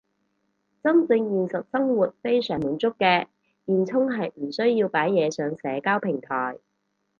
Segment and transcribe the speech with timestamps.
[0.81, 3.27] 真正現實生活非常滿足嘅
[3.67, 6.57] 現充係唔需要擺嘢上社交平台